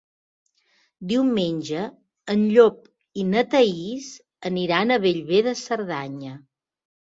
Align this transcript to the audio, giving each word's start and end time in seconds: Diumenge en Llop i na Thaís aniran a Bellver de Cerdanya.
Diumenge 1.09 1.83
en 2.35 2.45
Llop 2.53 2.79
i 3.21 3.27
na 3.35 3.43
Thaís 3.51 4.09
aniran 4.51 4.97
a 4.97 4.99
Bellver 5.05 5.43
de 5.51 5.55
Cerdanya. 5.61 6.35